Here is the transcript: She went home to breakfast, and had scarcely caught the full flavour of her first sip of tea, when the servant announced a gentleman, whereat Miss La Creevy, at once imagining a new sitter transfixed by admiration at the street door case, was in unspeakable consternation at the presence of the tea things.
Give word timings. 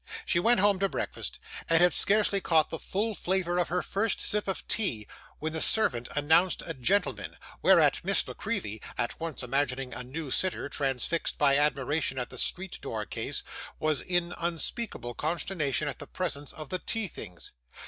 She 0.25 0.39
went 0.39 0.59
home 0.59 0.79
to 0.79 0.89
breakfast, 0.89 1.37
and 1.69 1.79
had 1.79 1.93
scarcely 1.93 2.41
caught 2.41 2.71
the 2.71 2.79
full 2.79 3.13
flavour 3.13 3.59
of 3.59 3.67
her 3.67 3.83
first 3.83 4.19
sip 4.19 4.47
of 4.47 4.67
tea, 4.67 5.07
when 5.37 5.53
the 5.53 5.61
servant 5.61 6.09
announced 6.15 6.63
a 6.65 6.73
gentleman, 6.73 7.37
whereat 7.61 8.03
Miss 8.03 8.27
La 8.27 8.33
Creevy, 8.33 8.81
at 8.97 9.19
once 9.19 9.43
imagining 9.43 9.93
a 9.93 10.01
new 10.03 10.31
sitter 10.31 10.67
transfixed 10.69 11.37
by 11.37 11.55
admiration 11.55 12.17
at 12.17 12.31
the 12.31 12.39
street 12.39 12.81
door 12.81 13.05
case, 13.05 13.43
was 13.77 14.01
in 14.01 14.33
unspeakable 14.39 15.13
consternation 15.13 15.87
at 15.87 15.99
the 15.99 16.07
presence 16.07 16.51
of 16.51 16.69
the 16.69 16.79
tea 16.79 17.07
things. 17.07 17.51